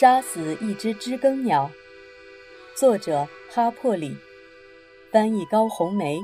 [0.00, 1.70] 杀死一只知更鸟，
[2.74, 4.16] 作者哈珀里，
[5.12, 6.18] 翻译高红梅。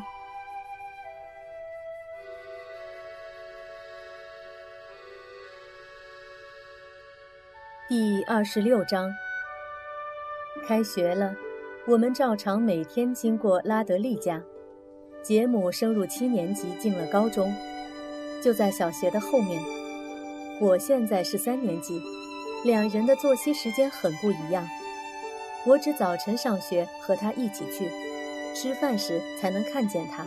[7.87, 9.11] 第二十六章。
[10.67, 11.37] 开学了，
[11.87, 14.43] 我们照常每天经过拉德利家。
[15.23, 17.55] 杰姆升入七年级，进了高中，
[18.43, 19.63] 就在小学的后面。
[20.63, 22.01] 我现在是三年级。
[22.67, 24.69] 两人的作息时间很不一样，
[25.65, 27.89] 我只早晨上学和他一起去，
[28.57, 30.27] 吃饭时才能看见他。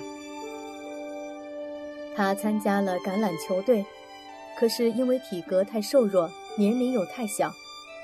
[2.16, 3.86] 他参加了橄榄球队，
[4.58, 7.52] 可是因为体格太瘦弱，年龄又太小，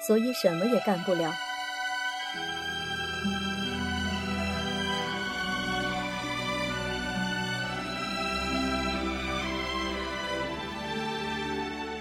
[0.05, 1.33] 所以什么也干不了，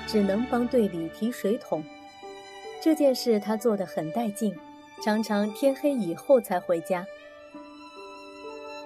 [0.09, 1.81] 只能帮队里提水桶。
[2.85, 4.55] 这件事他做得很带劲，
[5.03, 7.07] 常常天黑以后才回家。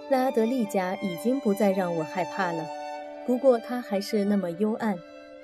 [0.08, 2.64] 拉德利家已经不再让我害怕了，
[3.26, 4.96] 不过它还是那么幽暗，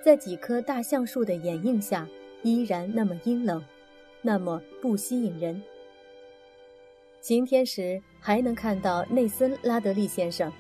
[0.05, 2.07] 在几棵大橡树的掩映下，
[2.45, 3.61] 依然那么阴冷，
[4.23, 5.61] 那么不吸引人。
[7.21, 10.53] 晴天时还能看到内森·拉德利先生，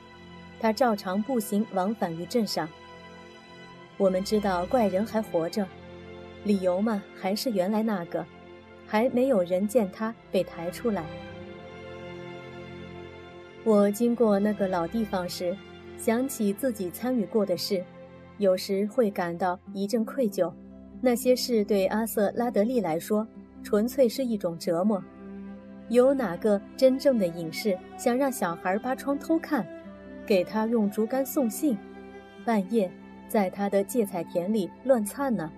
[0.58, 2.68] 他照常步行往返于镇上。
[3.96, 5.64] 我们知道怪人还活着。
[6.44, 8.24] 理由嘛，还是原来那个，
[8.86, 11.04] 还没有人见他被抬出来。
[13.64, 15.56] 我经过那个老地方时，
[15.96, 17.82] 想起自己参与过的事，
[18.36, 20.52] 有时会感到一阵愧疚。
[21.00, 23.26] 那些事对阿瑟·拉德利来说，
[23.62, 25.02] 纯粹是一种折磨。
[25.88, 29.66] 有哪个真正的隐士想让小孩扒窗偷看，
[30.26, 31.76] 给他用竹竿送信，
[32.44, 32.90] 半夜
[33.28, 35.50] 在他的芥菜田里乱窜呢？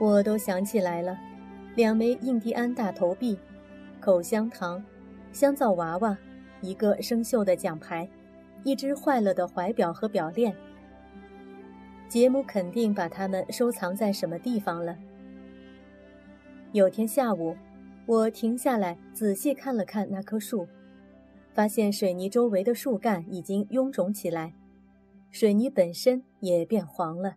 [0.00, 1.20] 我都想起来了，
[1.76, 3.38] 两枚印第安大头币，
[4.00, 4.82] 口香糖，
[5.30, 6.16] 香皂娃娃，
[6.62, 8.08] 一个生锈的奖牌，
[8.64, 10.56] 一只坏了的怀表和表链。
[12.08, 14.96] 杰姆肯定把它们收藏在什么地方了。
[16.72, 17.54] 有天下午，
[18.06, 20.66] 我停下来仔细看了看那棵树，
[21.52, 24.54] 发现水泥周围的树干已经臃肿起来，
[25.30, 27.34] 水泥本身也变黄了。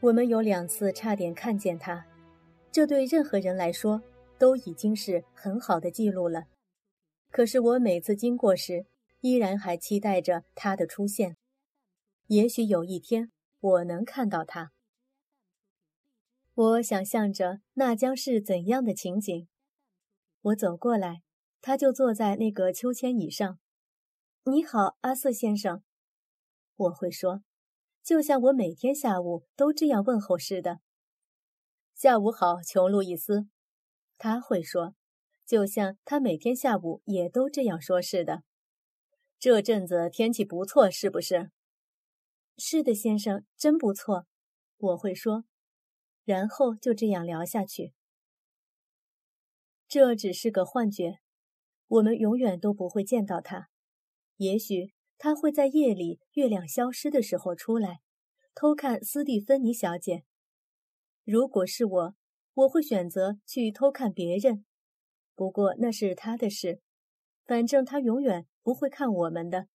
[0.00, 2.06] 我们有两次差点看见他，
[2.70, 4.00] 这对任何人来说
[4.38, 6.44] 都已经是很好的记录了。
[7.30, 8.86] 可是我每次经过时，
[9.20, 11.36] 依然还期待着他的出现。
[12.28, 14.70] 也许有一天我能看到他。
[16.54, 19.48] 我想象着那将是怎样的情景。
[20.42, 21.22] 我走过来，
[21.60, 23.58] 他就坐在那个秋千椅上。
[24.46, 25.82] “你好，阿瑟先生。”
[26.76, 27.42] 我会说。
[28.08, 30.80] 就像我每天下午都这样问候似的。
[31.94, 33.48] 下午好，琼·路易斯，
[34.16, 34.94] 他会说，
[35.44, 38.44] 就像他每天下午也都这样说似的。
[39.38, 41.50] 这阵子天气不错，是不是？
[42.56, 44.26] 是的，先生，真不错。
[44.78, 45.44] 我会说，
[46.24, 47.92] 然后就这样聊下去。
[49.86, 51.18] 这只是个幻觉，
[51.86, 53.68] 我们永远都不会见到他。
[54.38, 54.94] 也许。
[55.18, 58.00] 他会在夜里月亮消失的时候出来，
[58.54, 60.22] 偷看斯蒂芬妮小姐。
[61.24, 62.14] 如果是我，
[62.54, 64.64] 我会选择去偷看别人。
[65.34, 66.80] 不过那是他的事，
[67.44, 69.66] 反正他永远不会看我们的。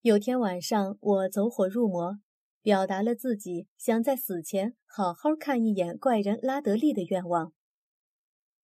[0.00, 2.18] 有天晚上，我走火入魔，
[2.62, 7.52] 表达了自己想在死前好好看一眼怪人拉德利的愿望。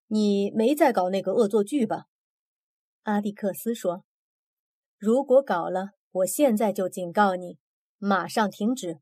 [0.06, 2.06] 你没在搞那个恶作剧吧？
[3.02, 4.07] 阿蒂克斯说。
[4.98, 7.56] 如果搞了，我现在就警告你，
[7.98, 8.98] 马上停止。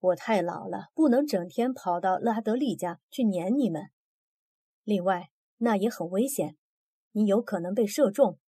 [0.00, 3.90] 我太老了，不能整天跑到拉德利家去撵你们。
[4.82, 6.56] 另外，那也很危险，
[7.12, 8.40] 你有可能被射中。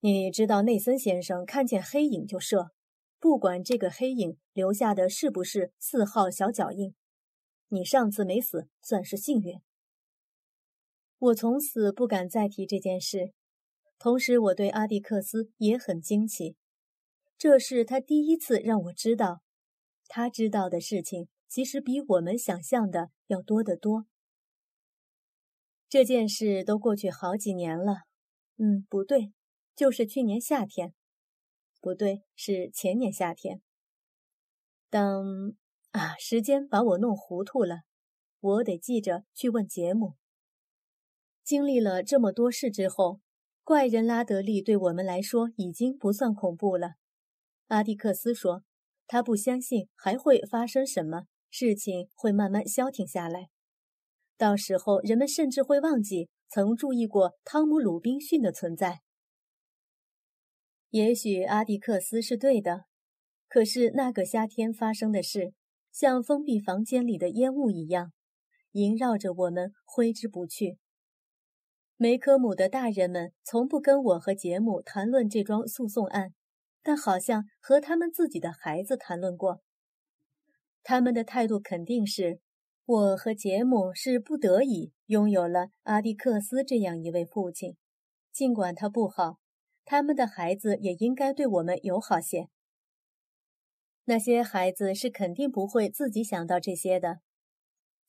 [0.00, 2.70] 你知道，内森先生看见黑影就射，
[3.20, 6.94] 不管这个黑影留下的是不是四号小脚印。
[7.68, 9.60] 你上次没死，算是幸运。
[11.18, 13.34] 我从此不敢再提这件事。
[14.02, 16.56] 同时，我对阿蒂克斯也很惊奇，
[17.38, 19.44] 这是他第一次让我知道，
[20.08, 24.06] 他知道的事情其实比我们想象的要多得多。
[25.88, 27.98] 这件事都过去好几年了，
[28.56, 29.32] 嗯，不对，
[29.76, 30.92] 就是去年夏天，
[31.80, 33.62] 不对，是前年夏天。
[34.90, 35.56] 等
[35.92, 37.82] 啊，时间把我弄糊涂了，
[38.40, 40.16] 我得记着去问杰姆。
[41.44, 43.20] 经历了这么多事之后。
[43.64, 46.94] 怪人拉德利对我们来说已经不算恐怖了，
[47.68, 48.64] 阿蒂克斯说
[49.06, 53.50] ：“他不相信还会发生什么事情会慢慢消停下来。
[54.36, 59.02] 到时候，人们甚至会忘记曾注意过汤姆·鲁滨逊的存在。
[60.90, 62.86] 也许阿迪克斯是对的，
[63.48, 65.54] 可是那个夏天发生的事，
[65.92, 68.12] 像封闭房间里的烟雾一样，
[68.72, 70.78] 萦绕着我们，挥之不去。
[72.02, 76.34] 梅科姆的大人们从不跟我和杰姆谈论这桩诉讼案，
[76.82, 79.62] 但好像和他们自己的孩子谈论过。
[80.82, 82.40] 他们的态度肯定是。
[82.84, 87.76] 我和杰姆是不得已拥有了阿迪克斯这样一位父亲，
[88.32, 89.38] 尽管他不好，
[89.84, 92.48] 他们的孩子也应该对我们友好些。
[94.06, 97.20] 那些孩子是肯定不会自己想到这些的。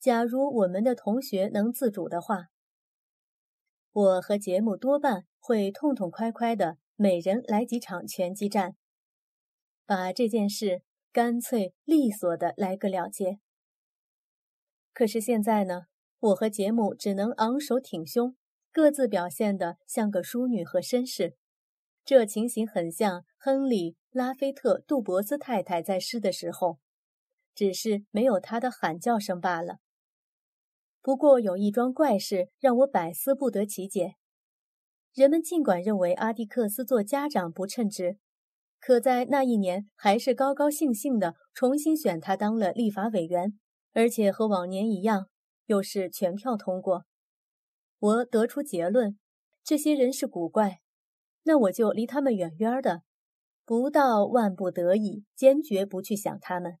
[0.00, 2.48] 假如我们的同学能自主的话，
[3.94, 8.74] 我和杰姆多半会痛痛快快的每人来几场拳击战，
[9.86, 10.82] 把这件事
[11.12, 13.38] 干脆利索的来个了结。
[14.92, 15.82] 可是现在呢，
[16.18, 18.34] 我和杰姆只能昂首挺胸，
[18.72, 21.36] 各自表现得像个淑女和绅士。
[22.04, 26.80] 这情形很像亨利·拉菲特·杜博斯太太在世的时候，
[27.54, 29.78] 只是没有她的喊叫声罢了。
[31.04, 34.14] 不过有一桩怪事让我百思不得其解：
[35.12, 38.16] 人们尽管认为阿蒂克斯做家长不称职，
[38.80, 43.58] 可在那一年还是高高兴兴地重新选他当了立法委员。
[43.92, 45.28] 而且和往年一样，
[45.66, 47.04] 又是全票通过。
[47.98, 49.18] 我得出结论：
[49.62, 50.80] 这些人是古怪，
[51.42, 53.02] 那我就离他们远远的，
[53.66, 56.78] 不到万不得已，坚决不去想他们。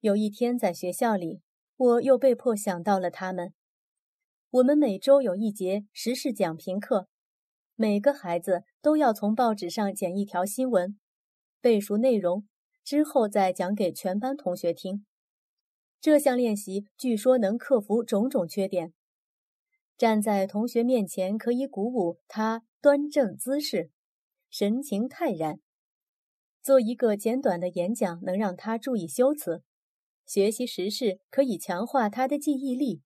[0.00, 1.42] 有一天在学校里，
[1.76, 3.52] 我又被迫想到了他们。
[4.50, 7.08] 我们每周有一节时事讲评课，
[7.74, 10.96] 每个孩子都要从报纸上捡一条新闻，
[11.60, 12.46] 背熟内容，
[12.84, 15.04] 之后再讲给全班同学听。
[16.00, 18.92] 这项练习据说能克服种种缺点。
[19.96, 23.90] 站在同学面前可以鼓舞他端正姿势，
[24.50, 25.58] 神情泰然。
[26.62, 29.62] 做一个简短的演讲能让他注意修辞。
[30.26, 33.02] 学习时事可以强化他的记忆力。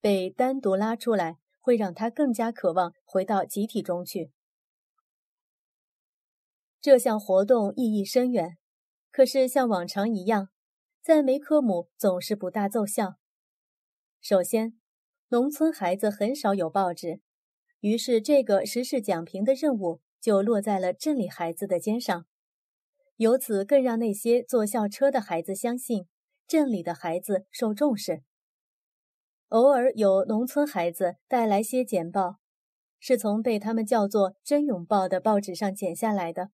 [0.00, 4.32] 被单独拉出来会让他更加渴望回到集体中去。
[6.80, 8.58] 这项活动意义深远，
[9.12, 10.48] 可是像往常一样。
[11.00, 13.14] 在梅科姆总是不大奏效。
[14.20, 14.78] 首先，
[15.28, 17.20] 农村孩子很少有报纸，
[17.80, 22.26] 于是这个时事讲评的任务就落在了镇里孩子的肩上。
[23.16, 26.06] 由此更让那些坐校车的孩子相信
[26.46, 28.22] 镇里的孩子受重视。
[29.48, 32.38] 偶尔有农村孩子带来些简报，
[32.98, 36.50] 是从被他们叫做《真永报》的报纸上剪下来的。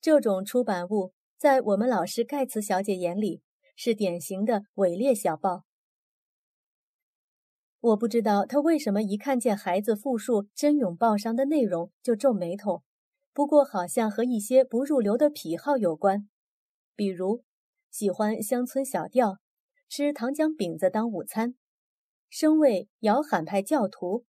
[0.00, 3.42] 这种出版物在我们老师盖茨小姐眼里。
[3.74, 5.64] 是典型的伪劣小报。
[7.80, 12.82] 我不知道他为什么一看见孩子复述《真永报》上的内容就皱眉头。
[13.32, 16.28] 不过好像和一些不入流的癖好有关，
[16.94, 17.42] 比如
[17.92, 19.38] 喜欢乡村小调，
[19.88, 21.54] 吃糖浆饼子当午餐，
[22.28, 24.24] 声为摇喊派教徒，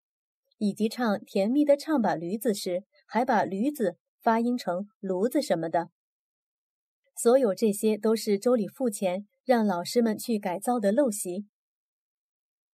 [0.59, 5.88] 以及唱甜蜜的唱把驴子时还把驴子发音成炉子什么的。
[7.16, 9.26] 所有这些都是周里付钱。
[9.45, 11.49] 让老师们去改造的陋习。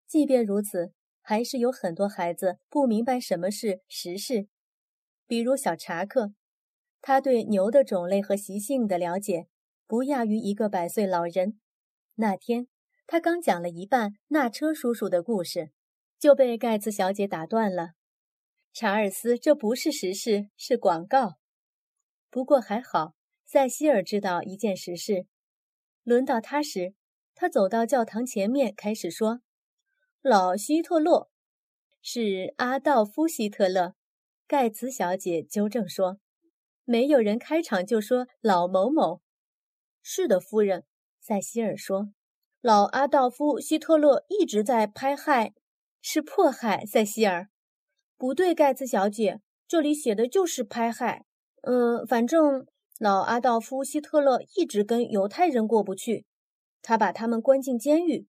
[0.07, 0.92] 即便如此，
[1.23, 4.49] 还是有很多孩子不明白什么是时事。
[5.26, 6.35] 比如小查克，
[7.00, 9.47] 他对牛的种类和习性的了解
[9.88, 11.59] 不亚于一个百岁老人。
[12.16, 12.68] 那天，
[13.07, 15.71] 他刚讲了一半纳车叔叔的故事，
[16.18, 17.92] 就被盖茨小姐打断了。
[18.75, 21.38] 查尔斯，这不是时事，是广告。
[22.28, 23.14] 不过还好，
[23.47, 25.26] 塞西尔知道一件实事。
[26.02, 26.92] 轮到他时，
[27.35, 29.40] 他走到教堂前面，开始说
[30.21, 31.30] ：“老希特勒
[32.02, 33.95] 是阿道夫·希特勒。”
[34.47, 36.18] 盖茨小姐纠正说
[36.85, 39.23] ：“没有人开场就说老某某。
[40.02, 40.85] ”“是的，夫人。”
[41.21, 42.12] 塞西尔说
[42.61, 45.55] ：“老阿道夫·希特勒一直在拍害，
[46.00, 47.49] 是迫害。”塞西尔
[48.17, 51.25] ：“不对，盖茨小姐，这里写的就是拍害。
[51.62, 52.67] 嗯，反正。”
[52.99, 56.26] 老阿道夫·希特勒一直跟犹太人过不去，
[56.83, 58.26] 他把他们关进监狱，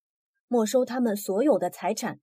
[0.48, 2.20] 没收他们所有的财产，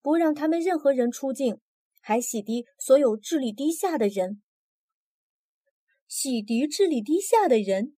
[0.00, 1.60] 不让他们任何人出境，
[2.00, 4.40] 还洗涤所有智力低下的人。
[6.08, 7.94] 洗涤智力低下的人？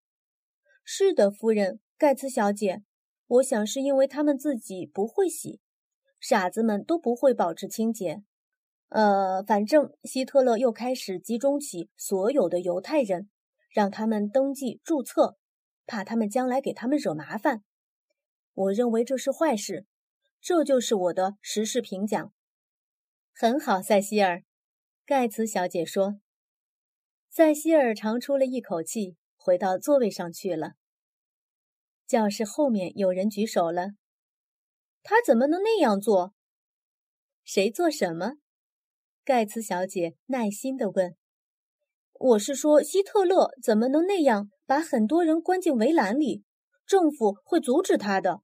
[0.85, 2.83] 是的，夫人，盖茨小姐，
[3.27, 5.61] 我想是因为他们自己不会洗，
[6.21, 8.23] 傻子们都不会保持清洁。
[8.89, 13.29] 呃，反正希特勒又开始集中起所有的犹太人。
[13.75, 15.39] 让他们登记注册，
[15.87, 17.65] 怕他们将来给他们惹麻烦。
[18.53, 19.87] 我认为这是坏事。
[20.43, 22.35] 这就是我的时事评讲。
[23.35, 24.43] 很好，塞西尔，
[25.07, 26.21] 盖茨小姐说。
[27.31, 30.75] 塞西尔长出了一口气，回到座位上去了。
[32.07, 33.91] 教室后面有人举手了。
[35.03, 36.33] 他怎么能那样做？
[37.43, 38.35] 谁做什么？
[39.25, 41.17] 盖茨小姐耐心地问。
[42.13, 46.45] 我是说，希特勒怎么能那样把很多人关进围栏里？
[46.87, 48.43] 政府会阻止他的。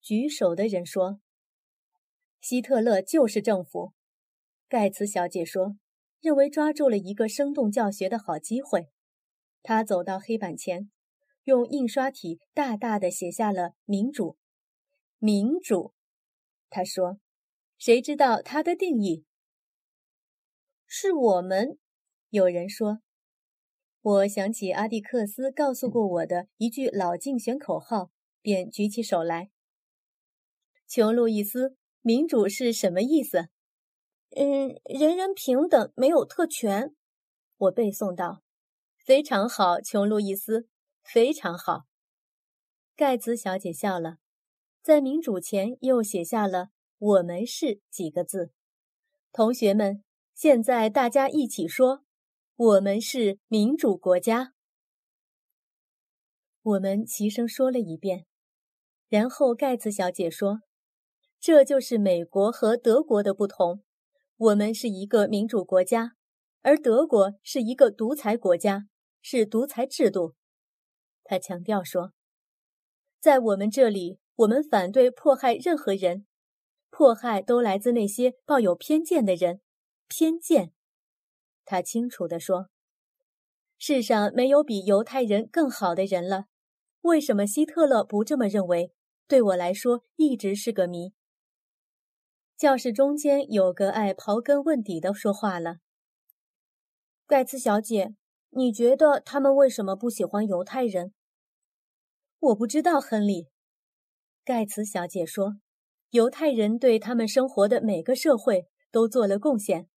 [0.00, 1.20] 举手的人说
[2.40, 3.94] ：“希特勒就是政府。”
[4.68, 5.76] 盖茨小姐说
[6.20, 8.88] ：“认为抓住了一个生动教学的好机会。”
[9.62, 10.90] 他走到黑板前，
[11.44, 14.36] 用印刷体大大的写下了“民主”。
[15.18, 15.92] 民主，
[16.70, 17.18] 他说
[17.76, 19.24] ：“谁知道它的定义？”
[20.86, 21.78] 是我们。
[22.30, 23.00] 有人说
[24.00, 28.10] ：“我想起阿蒂克斯告诉过我的一句老竞选口号，
[28.40, 29.50] 便举起手来。”
[30.86, 33.48] 琼·路易斯，民主是什么意思？
[34.36, 36.94] 嗯，人人平等，没有特权。
[37.56, 38.42] 我背诵道
[39.08, 40.68] ：“非常好，琼·路易斯，
[41.02, 41.86] 非常好。”
[42.94, 44.18] 盖茨小姐笑了，
[44.82, 46.68] 在民主前又写下了
[47.00, 48.52] “我们是”几个字。
[49.32, 52.04] 同学们，现在大家一起说
[52.54, 54.52] ：“我们是民主国家。”
[56.60, 58.26] 我们齐声说了一遍，
[59.08, 60.60] 然后盖茨小姐说。
[61.40, 63.82] 这就是美国和德国的不同。
[64.36, 66.12] 我们是一个民主国家，
[66.60, 68.86] 而德国是一个独裁国家，
[69.22, 70.34] 是独裁制度。
[71.24, 72.12] 他强调说，
[73.20, 76.26] 在我们这里，我们反对迫害任何人，
[76.90, 79.60] 迫害都来自那些抱有偏见的人。
[80.08, 80.72] 偏见，
[81.66, 82.70] 他清楚地说，
[83.76, 86.46] 世上没有比犹太人更好的人了。
[87.02, 88.94] 为什么希特勒不这么认为？
[89.26, 91.12] 对我来说，一直是个谜。
[92.56, 95.76] 教室中间有个爱刨根问底的说话了。
[97.26, 98.14] 盖茨小姐，
[98.50, 101.12] 你觉得他们为什么不喜欢犹太人？
[102.40, 103.48] 我不知道，亨利。
[104.44, 105.60] 盖茨小姐说
[106.10, 109.88] ：“犹太人对他们生活的每个社会都做了贡献。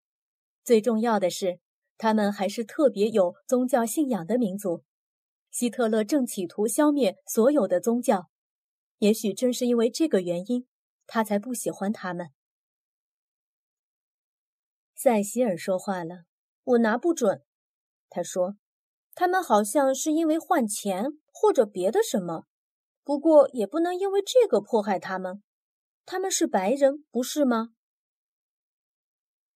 [0.63, 1.59] 最重要的是，
[1.97, 4.83] 他们还是特别有宗教信仰的民族。
[5.49, 8.29] 希特勒正企图消灭所有的宗教，
[8.97, 10.67] 也许正是因为这个原因，
[11.07, 12.27] 他才不喜欢他们。”
[14.95, 16.25] 塞西尔说话了，
[16.63, 17.41] 我拿不准。
[18.11, 18.57] 他说
[19.15, 22.45] ：“他们好像是因为换钱或者别的什么，
[23.03, 25.41] 不过也不能因为这个迫害他们。
[26.05, 27.69] 他们是白人，不是吗？”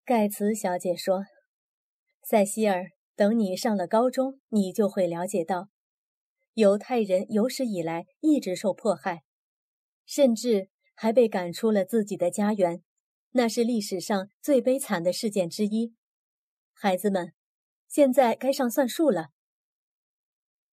[0.04, 1.24] 盖茨小姐说
[2.24, 5.68] ：“塞西尔，等你上了高中，你就会了解到，
[6.54, 9.22] 犹太人有史以来一直受迫害，
[10.04, 12.82] 甚至还被赶出了自己的家园。”
[13.32, 15.94] 那是历史上最悲惨的事件之一，
[16.72, 17.34] 孩子们，
[17.88, 19.28] 现在该上算术了。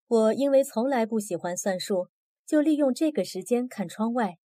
[0.07, 2.09] 我因为从来不喜欢算术，
[2.45, 4.37] 就利用这个时间看窗外。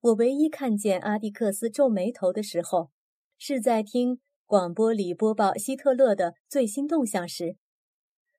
[0.00, 2.90] 我唯一看见阿蒂克斯皱眉头的时候，
[3.36, 7.56] 是在听广播里播报希特勒的最新动向时，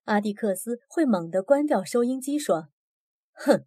[0.05, 2.69] 阿蒂克斯会猛地关掉收音机，说
[3.33, 3.65] ：“哼。”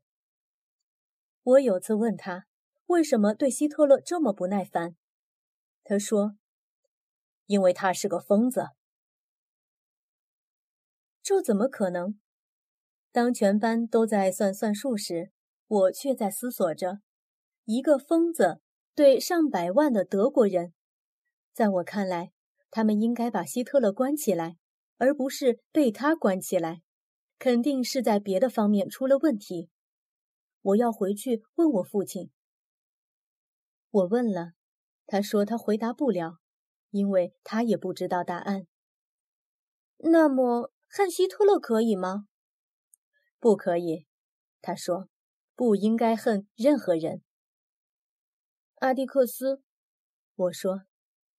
[1.45, 2.47] 我有次问他，
[2.87, 4.97] 为什么对希特勒这么不耐烦。
[5.85, 6.37] 他说
[7.47, 8.69] ：“因为他是个疯子。”
[11.33, 12.19] 这怎么可能？
[13.11, 15.31] 当全班都在算算术时，
[15.67, 16.99] 我却在思索着：
[17.65, 18.61] 一个疯子
[18.95, 20.75] 对上百万的德国人，
[21.55, 22.33] 在我看来，
[22.71, 24.59] 他们应该把希特勒关起来，
[24.99, 26.83] 而不是被他关起来。
[27.39, 29.71] 肯定是在别的方面出了问题。
[30.61, 32.31] 我要回去问我父亲。
[33.91, 34.53] 我问了。
[35.07, 36.41] 他说：“他回答不了，
[36.91, 38.67] 因为他也不知道答案。”
[39.97, 42.27] 那么，汉希特勒可以吗？
[43.41, 44.07] 不可以，
[44.61, 45.09] 他说
[45.57, 47.23] ：“不应该恨任何人。”
[48.81, 49.63] 阿蒂克斯，
[50.35, 50.83] 我说：“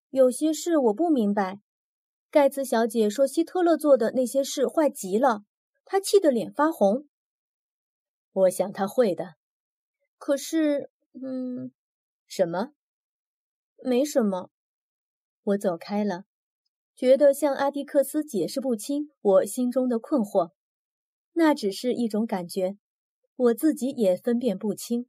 [0.09, 1.61] 有些事我不明白。”
[2.31, 5.43] 盖茨小姐说：“希特勒做的那些事坏极了，
[5.85, 7.07] 他气得脸发红。”
[8.33, 9.35] 我想他会的。
[10.17, 11.71] 可是，嗯，
[12.25, 12.73] 什么？
[13.83, 14.49] 没什么，
[15.43, 16.25] 我走开了，
[16.95, 20.51] 觉得向阿蒂克斯解释不清我心中的困惑。
[21.33, 22.77] 那只是一种感觉，
[23.35, 25.07] 我自己也分辨不清。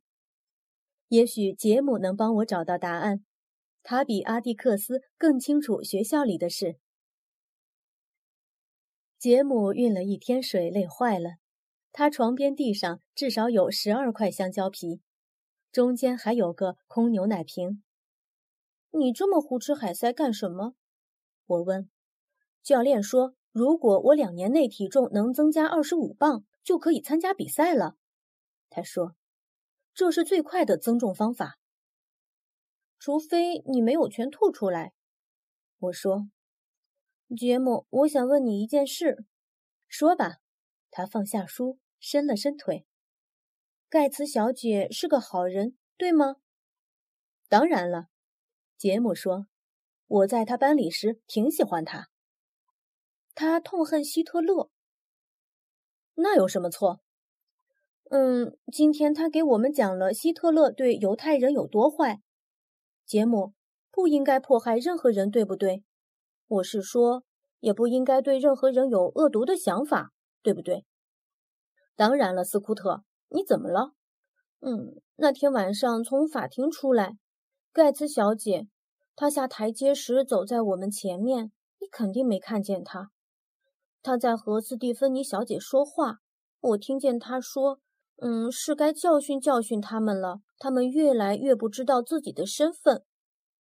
[1.09, 3.25] 也许杰姆能帮我找到答案，
[3.83, 6.76] 他比阿蒂克斯更清楚学校里的事。
[9.19, 11.37] 杰姆运了一天水，累坏了，
[11.93, 15.03] 他床边地上至少有十二块香蕉皮，
[15.71, 17.83] 中间还有个空牛奶瓶。
[18.91, 20.75] 你这么胡吃海塞干什么？
[21.47, 21.91] 我问。
[22.63, 27.97] 教练说，如果我两年内体重能增加二十五磅，就可以参加比赛了。
[28.71, 29.15] 他说，
[29.93, 31.59] 这是最快的增重方法。
[32.99, 34.95] 除非你没有全吐出来。
[35.79, 36.29] 我说。
[37.37, 39.25] 杰姆，我想问你一件事。
[39.89, 40.39] 说吧。
[40.91, 42.87] 他放下书，伸了伸腿。
[43.89, 46.37] 盖茨小姐是个好人，对吗？
[47.49, 48.09] 当然了。
[48.77, 49.47] 杰姆说
[50.07, 52.09] ：“我在他班里时挺喜欢他。
[53.35, 54.71] 他痛恨希特勒，
[56.15, 57.01] 那有什么错？
[58.11, 62.21] 嗯，今天他给我们讲了希特勒对犹太人有多坏。
[63.05, 63.55] 杰姆
[63.91, 65.83] 不应该迫害任何人，对不对？
[66.47, 67.25] 我是说，
[67.61, 70.85] 也不应该对任何人有恶毒的想法，对不对？
[71.97, 73.95] 当然了，斯库特，你怎么了？
[74.61, 77.17] 嗯，那天晚上从法庭出来，
[77.73, 78.69] 盖茨小姐。”
[79.16, 83.11] 他下台阶时走在我们前面，你肯定没看见他。
[84.02, 86.18] 他在和斯蒂芬妮小姐说话，
[86.61, 87.80] 我听见他说
[88.21, 90.40] ：“嗯，是该教训教训他们了。
[90.59, 93.04] 他们越来越不知道自己的身份。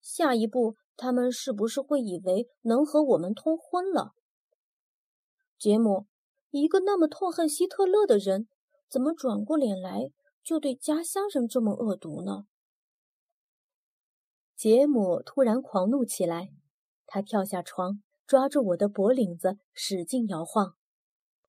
[0.02, 4.14] 下一步，他们是不是会以为能和我们通婚了？”
[5.60, 6.08] 杰姆，
[6.50, 8.48] 一个那么痛恨希特勒的人，
[8.90, 10.12] 怎么转过脸来
[10.44, 12.46] 就对家乡人这么恶毒呢？
[14.64, 16.54] 杰姆突然狂怒起来，
[17.06, 20.78] 他跳下床，抓住我的脖领子，使劲摇晃。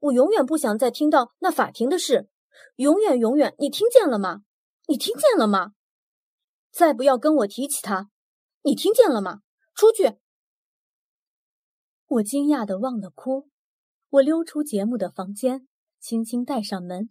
[0.00, 2.28] 我永远不想再听到那法庭的事，
[2.74, 3.54] 永远永远！
[3.60, 4.42] 你听见了吗？
[4.88, 5.74] 你听见了吗？
[6.72, 8.10] 再不要跟我提起他！
[8.64, 9.42] 你听见了吗？
[9.76, 10.18] 出去！
[12.08, 13.48] 我惊讶的忘了哭，
[14.10, 15.68] 我溜出杰姆的房间，
[16.00, 17.10] 轻轻带上门，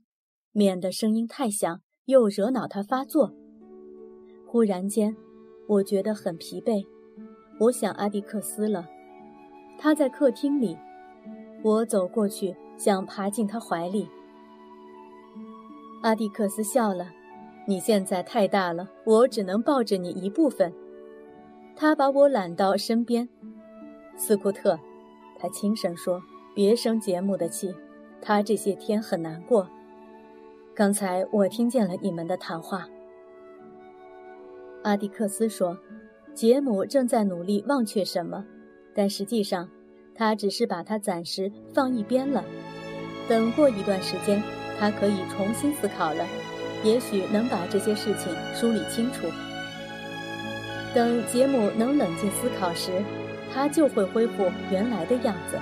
[0.52, 3.34] 免得声音太响又惹恼他发作。
[4.46, 5.16] 忽然间。
[5.74, 6.86] 我觉得很疲惫，
[7.60, 8.88] 我想阿迪克斯了。
[9.80, 10.78] 他在客厅里，
[11.64, 14.08] 我走过去想爬进他怀里。
[16.04, 17.08] 阿迪克斯笑了
[17.66, 20.72] ：“你现在太大了，我只能抱着你一部分。”
[21.76, 23.28] 他把我揽到身边。
[24.16, 24.80] 斯库特，
[25.40, 26.22] 他轻声说
[26.54, 27.74] ：“别生杰姆的气，
[28.22, 29.68] 他这些天很难过。
[30.76, 32.88] 刚才我听见了你们的谈话。”
[34.84, 35.78] 阿迪克斯说
[36.36, 38.44] ：“杰姆正在努力忘却什么，
[38.94, 39.70] 但实际上，
[40.14, 42.44] 他只是把它暂时放一边了。
[43.28, 44.44] 等过一段时间，
[44.78, 46.26] 他可以重新思考了，
[46.84, 49.28] 也许能把这些事情梳理清楚。
[50.94, 52.92] 等杰姆能冷静思考时，
[53.54, 55.58] 他就会恢复原来的样子。”